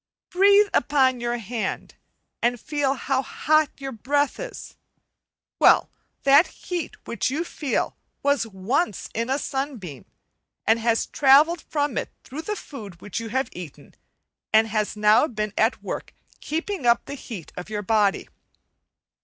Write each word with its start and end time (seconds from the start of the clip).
Breathe 0.31 0.69
upon 0.73 1.19
your 1.19 1.37
hand, 1.37 1.93
and 2.41 2.59
feel 2.59 2.95
how 2.95 3.21
hot 3.21 3.69
your 3.77 3.91
breath 3.91 4.39
is; 4.39 4.75
well, 5.59 5.91
that 6.23 6.47
heat 6.47 6.95
which 7.05 7.29
you 7.29 7.43
feel, 7.43 7.95
was 8.23 8.47
once 8.47 9.09
in 9.13 9.29
a 9.29 9.37
sunbeam, 9.37 10.05
and 10.65 10.79
has 10.79 11.05
travelled 11.05 11.61
from 11.61 11.99
it 11.99 12.11
through 12.23 12.41
the 12.41 12.55
food 12.55 12.97
you 13.19 13.29
have 13.29 13.49
eaten, 13.51 13.93
and 14.51 14.69
has 14.69 14.97
now 14.97 15.27
been 15.27 15.53
at 15.55 15.83
work 15.83 16.15
keeping 16.39 16.87
up 16.87 17.05
the 17.05 17.13
heat 17.13 17.53
of 17.55 17.69
your 17.69 17.83
body. 17.83 18.27